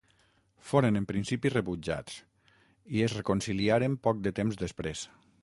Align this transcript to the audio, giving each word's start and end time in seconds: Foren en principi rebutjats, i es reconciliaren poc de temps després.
Foren 0.69 0.95
en 1.01 1.03
principi 1.11 1.51
rebutjats, 1.55 2.15
i 2.97 3.05
es 3.09 3.15
reconciliaren 3.19 4.01
poc 4.09 4.27
de 4.29 4.35
temps 4.43 4.61
després. 4.65 5.07